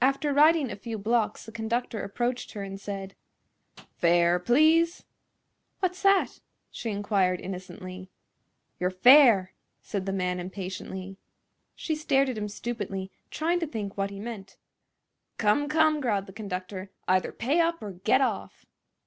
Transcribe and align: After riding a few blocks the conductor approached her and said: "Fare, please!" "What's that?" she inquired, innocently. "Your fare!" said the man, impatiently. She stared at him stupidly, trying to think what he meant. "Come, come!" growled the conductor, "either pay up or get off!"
After 0.00 0.32
riding 0.32 0.70
a 0.70 0.76
few 0.76 0.96
blocks 0.96 1.44
the 1.44 1.52
conductor 1.52 2.02
approached 2.02 2.52
her 2.52 2.62
and 2.62 2.80
said: 2.80 3.14
"Fare, 3.98 4.38
please!" 4.38 5.04
"What's 5.80 6.00
that?" 6.00 6.40
she 6.70 6.88
inquired, 6.88 7.38
innocently. 7.38 8.08
"Your 8.80 8.88
fare!" 8.88 9.52
said 9.82 10.06
the 10.06 10.12
man, 10.14 10.40
impatiently. 10.40 11.18
She 11.74 11.94
stared 11.94 12.30
at 12.30 12.38
him 12.38 12.48
stupidly, 12.48 13.10
trying 13.30 13.60
to 13.60 13.66
think 13.66 13.98
what 13.98 14.08
he 14.08 14.20
meant. 14.20 14.56
"Come, 15.36 15.68
come!" 15.68 16.00
growled 16.00 16.24
the 16.24 16.32
conductor, 16.32 16.88
"either 17.06 17.30
pay 17.30 17.60
up 17.60 17.82
or 17.82 17.90
get 17.92 18.22
off!" 18.22 18.64